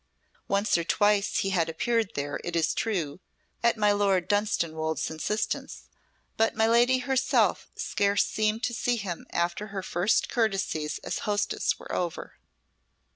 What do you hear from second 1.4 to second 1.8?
he had